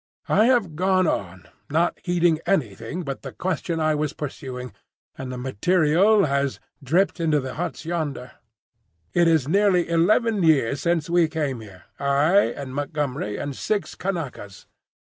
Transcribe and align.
I 0.29 0.45
have 0.45 0.75
gone 0.75 1.05
on, 1.05 1.47
not 1.69 1.99
heeding 2.03 2.39
anything 2.47 3.03
but 3.03 3.21
the 3.21 3.31
question 3.31 3.79
I 3.79 3.93
was 3.93 4.13
pursuing; 4.13 4.73
and 5.15 5.31
the 5.31 5.37
material 5.37 6.25
has—dripped 6.25 7.19
into 7.19 7.39
the 7.39 7.53
huts 7.53 7.85
yonder. 7.85 8.31
It 9.13 9.27
is 9.27 9.47
nearly 9.47 9.87
eleven 9.87 10.41
years 10.41 10.81
since 10.81 11.07
we 11.07 11.27
came 11.27 11.59
here, 11.61 11.83
I 11.99 12.45
and 12.45 12.73
Montgomery 12.73 13.37
and 13.37 13.55
six 13.55 13.93
Kanakas. 13.93 14.65